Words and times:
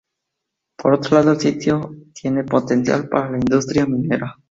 Por 0.79 0.93
otro 0.93 1.15
lado, 1.17 1.33
el 1.33 1.39
sitio 1.39 1.95
tiene 2.15 2.43
potencial 2.43 3.07
para 3.07 3.29
la 3.29 3.37
industria 3.37 3.85
minera 3.85 4.35